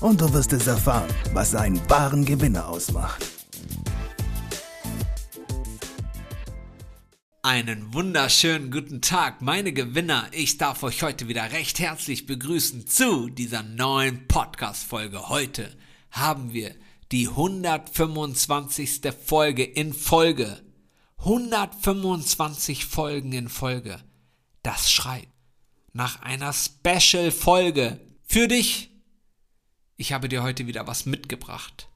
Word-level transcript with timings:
und 0.00 0.20
du 0.20 0.32
wirst 0.32 0.52
es 0.52 0.66
erfahren, 0.66 1.08
was 1.32 1.54
einen 1.54 1.80
wahren 1.90 2.24
Gewinner 2.24 2.68
ausmacht. 2.68 3.24
Einen 7.42 7.94
wunderschönen 7.94 8.70
guten 8.70 9.00
Tag, 9.00 9.40
meine 9.40 9.72
Gewinner. 9.72 10.28
Ich 10.32 10.58
darf 10.58 10.82
euch 10.82 11.02
heute 11.02 11.28
wieder 11.28 11.50
recht 11.52 11.78
herzlich 11.78 12.26
begrüßen 12.26 12.86
zu 12.86 13.28
dieser 13.28 13.62
neuen 13.62 14.28
Podcast-Folge. 14.28 15.28
Heute 15.28 15.74
haben 16.10 16.52
wir 16.52 16.74
die 17.10 17.28
125. 17.28 19.00
Folge 19.24 19.64
in 19.64 19.94
Folge. 19.94 20.60
125 21.18 22.84
Folgen 22.84 23.32
in 23.32 23.48
Folge. 23.48 23.98
Das 24.62 24.90
schreit 24.90 25.28
nach 25.92 26.22
einer 26.22 26.52
Special-Folge 26.52 27.98
für 28.24 28.46
dich. 28.46 28.97
Ich 30.00 30.12
habe 30.12 30.28
dir 30.28 30.44
heute 30.44 30.68
wieder 30.68 30.86
was 30.86 31.06
mitgebracht. 31.06 31.88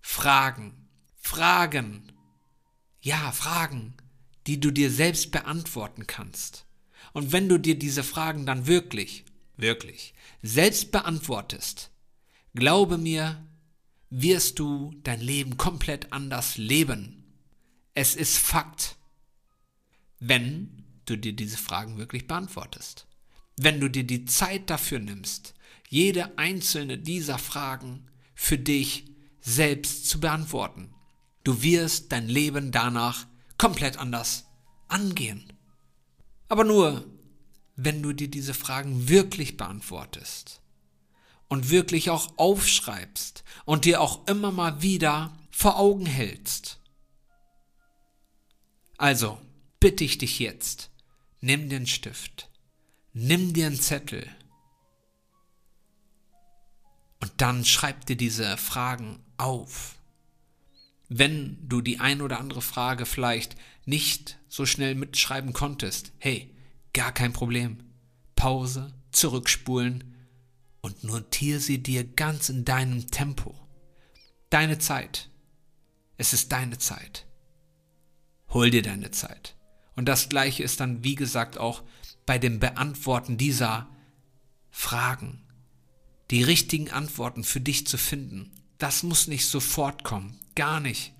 Fragen, 0.00 0.88
Fragen, 1.20 2.10
ja, 2.98 3.30
Fragen, 3.30 3.92
die 4.46 4.58
du 4.58 4.70
dir 4.70 4.90
selbst 4.90 5.30
beantworten 5.30 6.06
kannst. 6.06 6.64
Und 7.12 7.30
wenn 7.30 7.46
du 7.46 7.58
dir 7.58 7.78
diese 7.78 8.02
Fragen 8.02 8.46
dann 8.46 8.66
wirklich, 8.66 9.26
wirklich 9.58 10.14
selbst 10.40 10.90
beantwortest, 10.90 11.90
glaube 12.54 12.96
mir, 12.96 13.46
wirst 14.08 14.58
du 14.58 14.94
dein 15.02 15.20
Leben 15.20 15.58
komplett 15.58 16.10
anders 16.14 16.56
leben. 16.56 17.22
Es 17.92 18.16
ist 18.16 18.38
Fakt, 18.38 18.96
wenn 20.20 20.86
du 21.04 21.16
dir 21.16 21.34
diese 21.34 21.58
Fragen 21.58 21.98
wirklich 21.98 22.26
beantwortest. 22.26 23.06
Wenn 23.58 23.78
du 23.78 23.90
dir 23.90 24.04
die 24.04 24.24
Zeit 24.24 24.70
dafür 24.70 25.00
nimmst, 25.00 25.52
jede 25.88 26.38
einzelne 26.38 26.98
dieser 26.98 27.38
Fragen 27.38 28.06
für 28.34 28.58
dich 28.58 29.04
selbst 29.40 30.08
zu 30.08 30.20
beantworten. 30.20 30.94
Du 31.44 31.62
wirst 31.62 32.12
dein 32.12 32.28
Leben 32.28 32.70
danach 32.70 33.26
komplett 33.56 33.98
anders 33.98 34.46
angehen. 34.88 35.52
Aber 36.48 36.64
nur, 36.64 37.04
wenn 37.76 38.02
du 38.02 38.12
dir 38.12 38.28
diese 38.28 38.54
Fragen 38.54 39.08
wirklich 39.08 39.56
beantwortest 39.56 40.60
und 41.48 41.70
wirklich 41.70 42.10
auch 42.10 42.36
aufschreibst 42.36 43.44
und 43.64 43.84
dir 43.84 44.00
auch 44.00 44.26
immer 44.26 44.52
mal 44.52 44.82
wieder 44.82 45.36
vor 45.50 45.78
Augen 45.78 46.06
hältst. 46.06 46.80
Also 48.96 49.38
bitte 49.80 50.04
ich 50.04 50.18
dich 50.18 50.38
jetzt, 50.38 50.90
nimm 51.40 51.68
den 51.68 51.86
Stift, 51.86 52.50
nimm 53.12 53.52
dir 53.52 53.66
einen 53.66 53.80
Zettel 53.80 54.28
dann 57.38 57.64
schreib 57.64 58.04
dir 58.06 58.16
diese 58.16 58.56
Fragen 58.56 59.20
auf. 59.36 59.96
Wenn 61.08 61.56
du 61.66 61.80
die 61.80 62.00
ein 62.00 62.20
oder 62.20 62.38
andere 62.38 62.60
Frage 62.60 63.06
vielleicht 63.06 63.56
nicht 63.86 64.38
so 64.48 64.66
schnell 64.66 64.94
mitschreiben 64.94 65.54
konntest, 65.54 66.12
hey, 66.18 66.54
gar 66.92 67.12
kein 67.12 67.32
Problem. 67.32 67.78
Pause, 68.36 68.92
zurückspulen 69.12 70.14
und 70.82 71.04
notiere 71.04 71.60
sie 71.60 71.82
dir 71.82 72.04
ganz 72.04 72.50
in 72.50 72.64
deinem 72.64 73.10
Tempo. 73.10 73.54
Deine 74.50 74.78
Zeit. 74.78 75.30
Es 76.16 76.32
ist 76.32 76.52
deine 76.52 76.78
Zeit. 76.78 77.26
Hol 78.50 78.70
dir 78.70 78.82
deine 78.82 79.10
Zeit. 79.10 79.56
Und 79.94 80.06
das 80.06 80.28
gleiche 80.28 80.62
ist 80.62 80.80
dann, 80.80 81.04
wie 81.04 81.14
gesagt, 81.14 81.58
auch 81.58 81.82
bei 82.26 82.38
dem 82.38 82.60
Beantworten 82.60 83.36
dieser 83.36 83.88
Fragen. 84.70 85.47
Die 86.30 86.42
richtigen 86.42 86.90
Antworten 86.90 87.44
für 87.44 87.60
dich 87.60 87.86
zu 87.86 87.96
finden. 87.96 88.50
Das 88.78 89.02
muss 89.02 89.26
nicht 89.26 89.46
sofort 89.46 90.04
kommen. 90.04 90.38
Gar 90.54 90.80
nicht. 90.80 91.12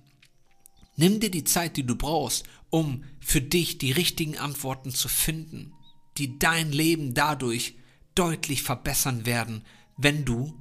Nimm 0.95 1.19
dir 1.19 1.31
die 1.31 1.45
Zeit, 1.45 1.77
die 1.77 1.85
du 1.85 1.95
brauchst, 1.95 2.43
um 2.69 3.03
für 3.19 3.41
dich 3.41 3.77
die 3.77 3.91
richtigen 3.91 4.37
Antworten 4.37 4.91
zu 4.91 5.07
finden, 5.07 5.73
die 6.17 6.37
dein 6.37 6.71
Leben 6.71 7.13
dadurch 7.13 7.75
deutlich 8.15 8.63
verbessern 8.63 9.25
werden, 9.25 9.63
wenn 9.97 10.25
du 10.25 10.53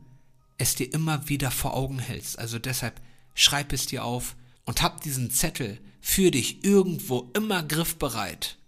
es 0.58 0.74
dir 0.74 0.92
immer 0.92 1.28
wieder 1.28 1.50
vor 1.50 1.74
Augen 1.74 1.98
hältst. 1.98 2.38
Also 2.38 2.58
deshalb 2.58 3.00
schreib 3.34 3.72
es 3.72 3.86
dir 3.86 4.04
auf 4.04 4.36
und 4.64 4.82
hab 4.82 5.00
diesen 5.00 5.30
Zettel 5.30 5.80
für 6.00 6.30
dich 6.30 6.64
irgendwo 6.64 7.30
immer 7.34 7.62
griffbereit, 7.62 8.58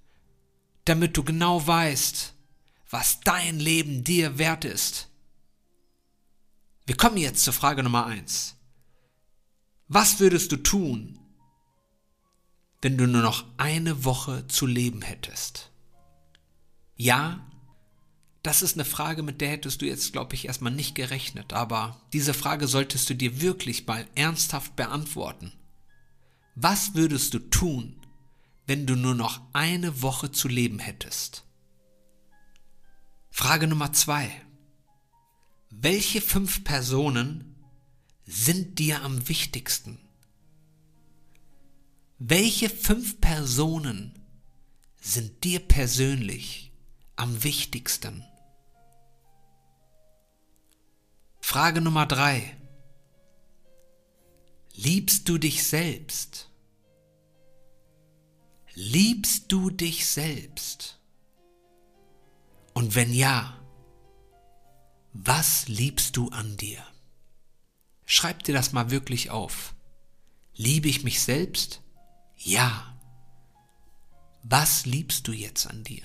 damit 0.85 1.17
du 1.17 1.25
genau 1.25 1.67
weißt, 1.67 2.35
was 2.89 3.21
dein 3.21 3.61
Leben 3.61 4.03
dir 4.05 4.39
wert 4.39 4.65
ist. 4.65 5.10
Wir 6.91 6.97
kommen 6.97 7.19
jetzt 7.19 7.45
zur 7.45 7.53
Frage 7.53 7.85
Nummer 7.85 8.07
eins. 8.07 8.57
Was 9.87 10.19
würdest 10.19 10.51
du 10.51 10.57
tun, 10.57 11.21
wenn 12.83 12.99
du 12.99 13.07
nur 13.07 13.23
noch 13.23 13.45
eine 13.59 14.05
Woche 14.05 14.49
zu 14.49 14.67
leben 14.67 15.01
hättest? 15.01 15.71
Ja, 16.97 17.49
das 18.43 18.63
ist 18.63 18.75
eine 18.75 18.85
Frage, 18.85 19.23
mit 19.23 19.41
der 19.41 19.51
hättest 19.51 19.83
du 19.83 19.87
jetzt, 19.87 20.13
glaube 20.13 20.35
ich, 20.35 20.49
erstmal 20.49 20.73
nicht 20.73 20.97
gerechnet, 20.97 21.53
aber 21.53 22.01
diese 22.13 22.35
Frage 22.35 22.67
solltest 22.67 23.09
du 23.09 23.15
dir 23.15 23.41
wirklich 23.41 23.87
mal 23.87 24.05
ernsthaft 24.17 24.75
beantworten. 24.75 25.53
Was 26.57 26.97
würdest 26.97 27.35
du 27.35 27.39
tun, 27.39 28.05
wenn 28.67 28.89
du 28.89 28.97
nur 28.97 29.15
noch 29.15 29.43
eine 29.53 30.03
Woche 30.03 30.33
zu 30.33 30.49
leben 30.49 30.81
hättest? 30.81 31.45
Frage 33.31 33.69
Nummer 33.69 33.93
zwei. 33.93 34.29
Welche 35.83 36.21
fünf 36.21 36.63
Personen 36.63 37.57
sind 38.27 38.79
dir 38.79 39.01
am 39.01 39.31
wichtigsten? 39.31 39.99
Welche 42.19 42.69
fünf 42.69 43.19
Personen 43.23 44.13
sind 45.01 45.43
dir 45.43 45.59
persönlich 45.59 46.71
am 47.17 47.43
wichtigsten? 47.45 48.23
Frage 51.41 51.81
Nummer 51.81 52.05
drei. 52.05 52.59
Liebst 54.75 55.31
du 55.31 55.39
dich 55.39 55.65
selbst? 55.65 56.51
Liebst 58.75 59.51
du 59.51 59.71
dich 59.71 60.07
selbst? 60.07 61.01
Und 62.75 62.95
wenn 62.95 63.15
ja, 63.15 63.60
was 65.13 65.69
liebst 65.69 66.17
du 66.17 66.29
an 66.29 66.57
dir? 66.57 66.85
Schreib 68.07 68.43
dir 68.45 68.55
das 68.55 68.73
mal 68.73 68.91
wirklich 68.91 69.31
auf. 69.31 69.75
Liebe 70.55 70.89
ich 70.89 71.05
mich 71.05 71.21
selbst? 71.21 71.83
Ja. 72.37 72.99
Was 74.43 74.87
liebst 74.87 75.29
du 75.29 75.33
jetzt 75.33 75.67
an 75.67 75.85
dir? 75.85 76.03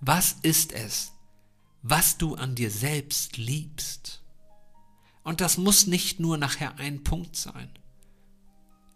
Was 0.00 0.36
ist 0.42 0.72
es, 0.72 1.12
was 1.82 2.18
du 2.18 2.34
an 2.34 2.54
dir 2.54 2.70
selbst 2.70 3.36
liebst? 3.36 4.22
Und 5.22 5.40
das 5.40 5.58
muss 5.58 5.86
nicht 5.86 6.20
nur 6.20 6.38
nachher 6.38 6.78
ein 6.78 7.04
Punkt 7.04 7.36
sein. 7.36 7.70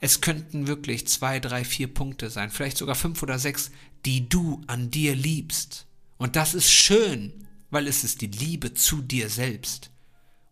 Es 0.00 0.20
könnten 0.20 0.66
wirklich 0.66 1.06
zwei, 1.06 1.38
drei, 1.40 1.64
vier 1.64 1.92
Punkte 1.92 2.30
sein, 2.30 2.50
vielleicht 2.50 2.76
sogar 2.76 2.94
fünf 2.94 3.22
oder 3.22 3.38
sechs, 3.38 3.70
die 4.04 4.28
du 4.28 4.62
an 4.66 4.90
dir 4.90 5.14
liebst. 5.14 5.86
Und 6.18 6.36
das 6.36 6.54
ist 6.54 6.70
schön, 6.70 7.46
weil 7.72 7.88
es 7.88 8.04
ist 8.04 8.20
die 8.20 8.28
Liebe 8.28 8.74
zu 8.74 9.00
dir 9.00 9.30
selbst. 9.30 9.90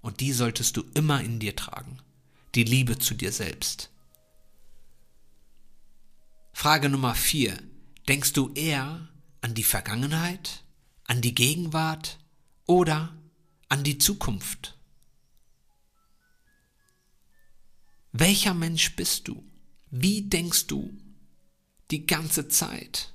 Und 0.01 0.21
die 0.21 0.33
solltest 0.33 0.77
du 0.79 0.85
immer 0.95 1.21
in 1.21 1.39
dir 1.39 1.55
tragen. 1.55 2.01
Die 2.55 2.65
Liebe 2.65 2.99
zu 2.99 3.15
dir 3.15 3.31
selbst. 3.31 3.91
Frage 6.55 6.89
Nummer 6.89 7.15
vier. 7.15 7.63
Denkst 8.09 8.33
du 8.33 8.53
eher 8.55 9.07
an 9.43 9.55
die 9.55 9.65
Vergangenheit, 9.65 10.65
an 11.05 11.21
die 11.21 11.35
Gegenwart 11.35 12.19
oder 12.67 13.15
an 13.69 13.85
die 13.85 13.99
Zukunft? 13.99 14.79
Welcher 18.13 18.55
Mensch 18.55 18.97
bist 18.97 19.29
du? 19.29 19.45
Wie 19.91 20.23
denkst 20.23 20.69
du 20.69 20.91
die 21.91 22.07
ganze 22.07 22.49
Zeit 22.49 23.13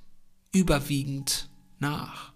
überwiegend 0.52 1.48
nach? 1.80 2.35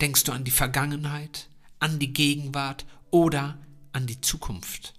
Denkst 0.00 0.24
du 0.24 0.32
an 0.32 0.44
die 0.44 0.50
Vergangenheit, 0.50 1.50
an 1.78 1.98
die 1.98 2.12
Gegenwart 2.12 2.86
oder 3.10 3.58
an 3.92 4.06
die 4.06 4.20
Zukunft? 4.20 4.94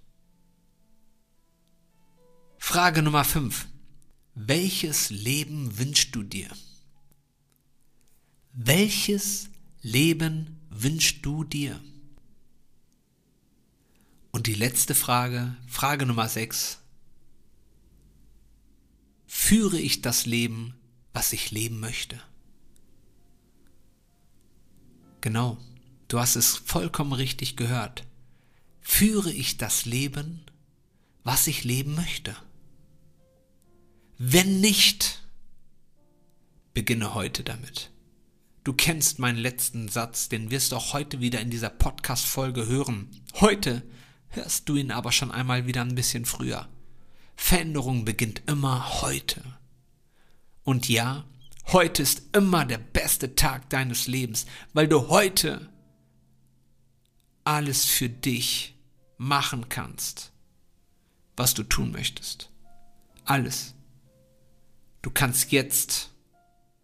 Frage 2.58 3.02
Nummer 3.02 3.24
5. 3.24 3.66
Welches 4.34 5.10
Leben 5.10 5.76
wünschst 5.78 6.14
du 6.14 6.22
dir? 6.22 6.48
Welches 8.52 9.50
Leben 9.80 10.60
wünschst 10.70 11.26
du 11.26 11.42
dir? 11.42 11.80
Und 14.30 14.46
die 14.46 14.54
letzte 14.54 14.94
Frage, 14.94 15.56
Frage 15.66 16.06
Nummer 16.06 16.28
6. 16.28 16.78
Führe 19.26 19.80
ich 19.80 20.00
das 20.00 20.26
Leben, 20.26 20.74
was 21.12 21.32
ich 21.32 21.50
leben 21.50 21.80
möchte? 21.80 22.20
Genau, 25.22 25.56
du 26.08 26.18
hast 26.18 26.36
es 26.36 26.56
vollkommen 26.56 27.12
richtig 27.12 27.56
gehört. 27.56 28.04
Führe 28.80 29.32
ich 29.32 29.56
das 29.56 29.86
Leben, 29.86 30.44
was 31.22 31.46
ich 31.46 31.62
leben 31.64 31.94
möchte? 31.94 32.36
Wenn 34.18 34.60
nicht, 34.60 35.22
beginne 36.74 37.14
heute 37.14 37.44
damit. 37.44 37.90
Du 38.64 38.72
kennst 38.72 39.20
meinen 39.20 39.38
letzten 39.38 39.88
Satz, 39.88 40.28
den 40.28 40.50
wirst 40.50 40.72
du 40.72 40.76
auch 40.76 40.92
heute 40.92 41.20
wieder 41.20 41.40
in 41.40 41.50
dieser 41.50 41.70
Podcast-Folge 41.70 42.66
hören. 42.66 43.08
Heute 43.34 43.82
hörst 44.28 44.68
du 44.68 44.76
ihn 44.76 44.90
aber 44.90 45.12
schon 45.12 45.30
einmal 45.30 45.66
wieder 45.66 45.82
ein 45.82 45.94
bisschen 45.94 46.24
früher. 46.24 46.68
Veränderung 47.36 48.04
beginnt 48.04 48.42
immer 48.46 49.02
heute. 49.02 49.42
Und 50.64 50.88
ja, 50.88 51.24
heute 51.66 52.02
ist 52.02 52.34
immer 52.36 52.64
der 52.64 52.78
beste 52.78 53.34
Tag 53.34 53.68
deines 53.70 54.06
Lebens, 54.06 54.46
weil 54.72 54.88
du 54.88 55.08
heute 55.08 55.68
alles 57.44 57.84
für 57.84 58.08
dich 58.08 58.74
machen 59.16 59.68
kannst, 59.68 60.32
was 61.36 61.54
du 61.54 61.62
tun 61.62 61.92
möchtest. 61.92 62.50
Alles. 63.24 63.74
Du 65.02 65.10
kannst 65.10 65.52
jetzt, 65.52 66.10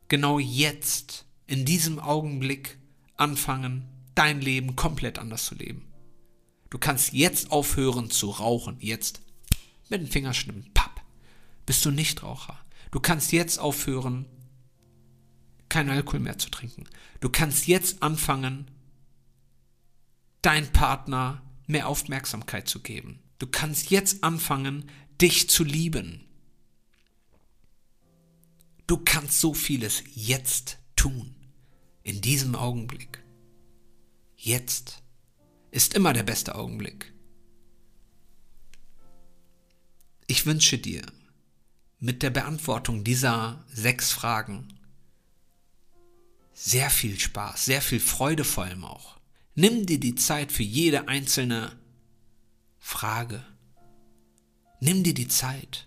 genau 0.09 0.39
jetzt, 0.39 1.25
in 1.47 1.65
diesem 1.65 1.99
Augenblick 1.99 2.79
anfangen, 3.17 3.89
dein 4.15 4.41
Leben 4.41 4.77
komplett 4.77 5.19
anders 5.19 5.47
zu 5.47 5.55
leben. 5.55 5.87
Du 6.71 6.79
kannst 6.79 7.13
jetzt 7.13 7.51
aufhören 7.51 8.11
zu 8.11 8.31
rauchen, 8.31 8.77
jetzt. 8.81 9.23
Mit 9.89 10.03
den 10.03 10.09
Fingerschnippen, 10.09 10.71
papp. 10.75 11.01
Bist 11.65 11.85
du 11.85 11.91
Nichtraucher. 11.91 12.59
Du 12.91 13.01
kannst 13.01 13.33
jetzt 13.33 13.59
aufhören, 13.59 14.27
keinen 15.69 15.91
Alkohol 15.91 16.21
mehr 16.21 16.39
zu 16.39 16.51
trinken. 16.51 16.85
Du 17.21 17.29
kannst 17.29 17.67
jetzt 17.67 18.03
anfangen, 18.03 18.71
dein 20.43 20.73
Partner 20.73 21.43
mehr 21.67 21.89
Aufmerksamkeit 21.89 22.69
zu 22.69 22.81
geben. 22.81 23.21
Du 23.39 23.47
kannst 23.47 23.91
jetzt 23.91 24.25
anfangen, 24.25 24.91
dich 25.21 25.51
zu 25.51 25.65
lieben. 25.65 26.25
Du 28.87 28.99
kannst 28.99 29.41
so 29.41 29.53
vieles 29.55 30.03
jetzt 30.15 30.79
tun. 30.97 31.35
In 32.03 32.21
diesem 32.23 32.55
Augenblick. 32.55 33.23
Jetzt 34.35 35.03
ist 35.71 35.95
immer 35.95 36.15
der 36.15 36.23
beste 36.23 36.55
Augenblick. 36.55 37.13
Ich 40.27 40.47
wünsche 40.47 40.79
dir 40.79 41.03
mit 41.99 42.23
der 42.23 42.31
Beantwortung 42.31 43.05
dieser 43.05 43.65
sechs 43.69 44.13
Fragen 44.13 44.69
sehr 46.61 46.91
viel 46.91 47.21
Spaß, 47.21 47.67
sehr 47.67 47.81
viel 47.81 48.01
Freude 48.01 48.43
vor 48.43 48.65
allem 48.65 48.85
auch. 48.85 49.17
Nimm 49.55 49.87
dir 49.87 50.01
die 50.01 50.17
Zeit 50.17 50.51
für 50.51 50.65
jede 50.65 51.07
einzelne 51.07 51.79
Frage. 52.79 53.45
Nimm 54.81 55.05
dir 55.05 55.15
die 55.15 55.29
Zeit. 55.29 55.87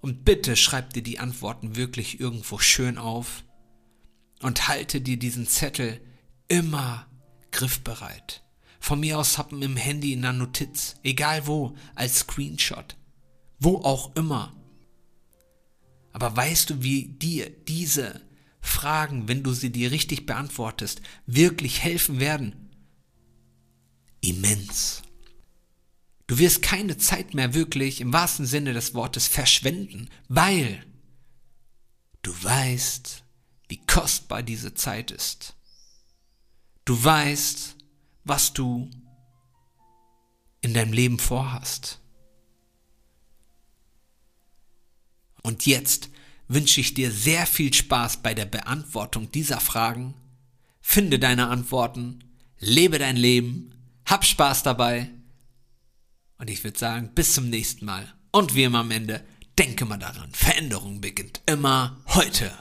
Und 0.00 0.24
bitte 0.24 0.54
schreib 0.54 0.92
dir 0.92 1.02
die 1.02 1.18
Antworten 1.18 1.74
wirklich 1.74 2.20
irgendwo 2.20 2.58
schön 2.58 2.96
auf 2.96 3.42
und 4.40 4.68
halte 4.68 5.00
dir 5.00 5.18
diesen 5.18 5.48
Zettel 5.48 6.00
immer 6.46 7.08
griffbereit. 7.50 8.44
Von 8.78 9.00
mir 9.00 9.18
aus 9.18 9.38
haben 9.38 9.60
im 9.62 9.76
Handy 9.76 10.12
in 10.12 10.24
einer 10.24 10.38
Notiz, 10.38 10.94
egal 11.02 11.48
wo, 11.48 11.74
als 11.96 12.20
Screenshot, 12.20 12.96
wo 13.58 13.78
auch 13.78 14.14
immer. 14.14 14.54
Aber 16.12 16.36
weißt 16.36 16.70
du, 16.70 16.82
wie 16.84 17.08
dir 17.08 17.50
diese 17.50 18.20
Fragen, 18.64 19.28
wenn 19.28 19.42
du 19.42 19.52
sie 19.52 19.70
dir 19.70 19.90
richtig 19.90 20.26
beantwortest, 20.26 21.02
wirklich 21.26 21.82
helfen 21.82 22.18
werden? 22.18 22.70
Immens. 24.20 25.02
Du 26.26 26.38
wirst 26.38 26.62
keine 26.62 26.96
Zeit 26.96 27.34
mehr 27.34 27.52
wirklich 27.52 28.00
im 28.00 28.12
wahrsten 28.12 28.46
Sinne 28.46 28.72
des 28.72 28.94
Wortes 28.94 29.28
verschwenden, 29.28 30.08
weil 30.28 30.84
du 32.22 32.32
weißt, 32.42 33.22
wie 33.68 33.84
kostbar 33.84 34.42
diese 34.42 34.72
Zeit 34.72 35.10
ist. 35.10 35.54
Du 36.86 37.02
weißt, 37.02 37.76
was 38.24 38.54
du 38.54 38.90
in 40.62 40.72
deinem 40.72 40.94
Leben 40.94 41.18
vorhast. 41.18 42.00
Und 45.42 45.66
jetzt 45.66 46.08
wünsche 46.54 46.80
ich 46.80 46.94
dir 46.94 47.10
sehr 47.10 47.46
viel 47.46 47.74
Spaß 47.74 48.18
bei 48.18 48.32
der 48.32 48.46
Beantwortung 48.46 49.30
dieser 49.32 49.60
Fragen. 49.60 50.14
Finde 50.80 51.18
deine 51.18 51.48
Antworten, 51.48 52.20
lebe 52.58 52.98
dein 52.98 53.16
Leben, 53.16 53.72
hab 54.06 54.24
Spaß 54.24 54.62
dabei. 54.62 55.10
Und 56.38 56.48
ich 56.48 56.62
würde 56.62 56.78
sagen, 56.78 57.10
bis 57.14 57.34
zum 57.34 57.50
nächsten 57.50 57.84
Mal. 57.84 58.06
Und 58.30 58.54
wie 58.54 58.64
immer 58.64 58.80
am 58.80 58.90
Ende, 58.90 59.22
denke 59.58 59.84
mal 59.84 59.98
daran, 59.98 60.30
Veränderung 60.32 61.00
beginnt 61.00 61.40
immer 61.46 62.00
heute. 62.08 62.52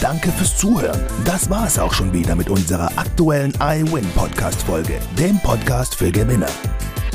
Danke 0.00 0.30
fürs 0.32 0.58
Zuhören. 0.58 1.00
Das 1.24 1.48
war 1.48 1.66
es 1.66 1.78
auch 1.78 1.94
schon 1.94 2.12
wieder 2.12 2.34
mit 2.34 2.50
unserer 2.50 2.96
aktuellen 2.98 3.54
iWin 3.58 4.08
Podcast 4.10 4.62
Folge, 4.62 5.00
dem 5.18 5.38
Podcast 5.40 5.94
für 5.94 6.12
Gewinner. 6.12 6.50